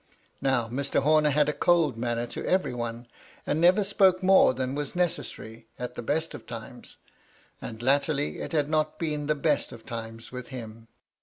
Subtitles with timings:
[0.41, 1.03] Now, Mr.
[1.03, 3.05] Homer had a cold manner to every one,
[3.45, 6.97] and never spoke more than was necessary, at the best of times.
[7.61, 10.87] And, latterly, it had not been the best of times with him.